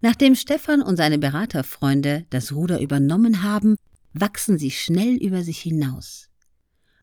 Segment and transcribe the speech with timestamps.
[0.00, 3.76] Nachdem Stefan und seine Beraterfreunde das Ruder übernommen haben,
[4.12, 6.28] wachsen sie schnell über sich hinaus.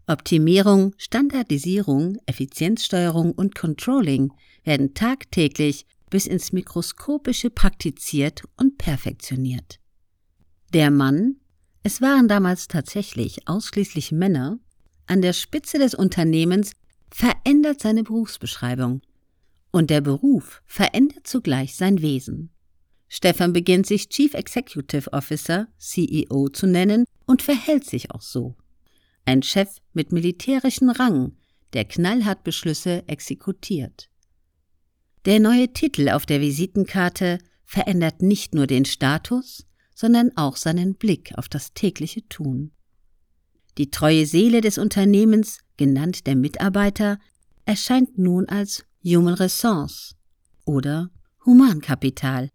[0.08, 4.34] Optimierung, Standardisierung, Effizienzsteuerung und Controlling
[4.64, 9.80] werden tagtäglich bis ins Mikroskopische praktiziert und perfektioniert.
[10.74, 11.38] Der Mann,
[11.84, 14.60] es waren damals tatsächlich ausschließlich Männer,
[15.06, 16.72] an der Spitze des Unternehmens
[17.10, 19.02] verändert seine Berufsbeschreibung.
[19.72, 22.53] Und der Beruf verändert zugleich sein Wesen.
[23.16, 28.56] Stefan beginnt sich Chief Executive Officer, CEO zu nennen und verhält sich auch so.
[29.24, 31.38] Ein Chef mit militärischem Rang,
[31.74, 34.10] der knallhart Beschlüsse exekutiert.
[35.26, 41.38] Der neue Titel auf der Visitenkarte verändert nicht nur den Status, sondern auch seinen Blick
[41.38, 42.72] auf das tägliche Tun.
[43.78, 47.20] Die treue Seele des Unternehmens, genannt der Mitarbeiter,
[47.66, 50.16] erscheint nun als Human Resource
[50.66, 51.12] oder
[51.46, 52.50] Humankapital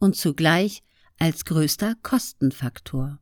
[0.00, 0.82] und zugleich
[1.18, 3.20] als größter Kostenfaktor.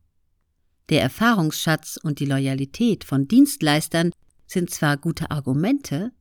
[0.89, 4.11] Der Erfahrungsschatz und die Loyalität von Dienstleistern
[4.47, 6.11] sind zwar gute Argumente,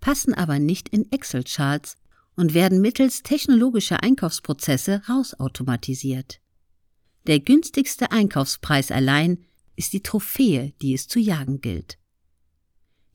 [0.00, 1.96] passen aber nicht in Excel-Charts
[2.36, 6.40] und werden mittels technologischer Einkaufsprozesse rausautomatisiert.
[7.26, 9.44] Der günstigste Einkaufspreis allein
[9.74, 11.98] ist die Trophäe, die es zu jagen gilt.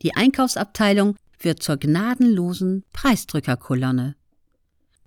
[0.01, 4.15] Die Einkaufsabteilung wird zur gnadenlosen Preisdrückerkolonne.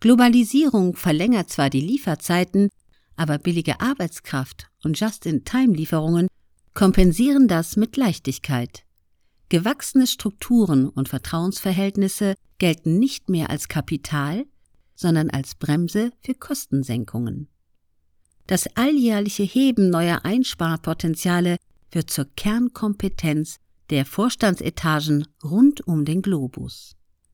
[0.05, 2.69] Globalisierung verlängert zwar die Lieferzeiten,
[3.17, 6.29] aber billige Arbeitskraft und Just-in-Time-Lieferungen
[6.75, 8.85] kompensieren das mit Leichtigkeit.
[9.49, 14.45] Gewachsene Strukturen und Vertrauensverhältnisse gelten nicht mehr als Kapital,
[14.95, 17.49] sondern als Bremse für Kostensenkungen.
[18.47, 21.57] Das alljährliche Heben neuer Einsparpotenziale
[21.91, 23.57] wird zur Kernkompetenz
[23.89, 26.95] der Vorstandsetagen rund um den Globus.